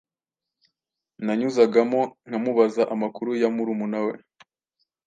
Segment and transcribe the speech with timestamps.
[1.25, 4.13] nanyuzagamo nkamubaza amakuru ya murumuna we